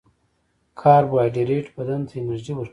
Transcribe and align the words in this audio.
کاربوهایډریټ 0.81 1.65
بدن 1.77 1.99
ته 2.07 2.13
انرژي 2.19 2.53
ورکوي 2.55 2.69